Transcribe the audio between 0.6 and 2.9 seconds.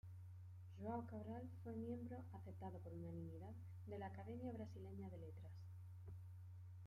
João Cabral fue miembro -aceptado